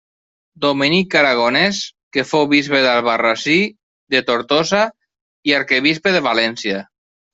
Dominic 0.63 1.17
aragonés 1.19 1.81
que 2.17 2.23
fou 2.29 2.47
bisbe 2.53 2.81
d'Albarrasí, 2.85 3.57
de 4.15 4.23
Tortosa 4.31 4.81
i 5.51 5.55
arquebisbe 5.59 6.15
de 6.17 6.25
València. 6.31 6.83